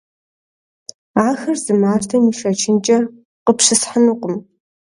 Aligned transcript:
Ахэр 1.27 1.57
зы 1.63 1.73
мастэм 1.81 2.23
ишэчынкӀэ 2.31 2.97
къыпщысхьынукъым. 3.45 4.35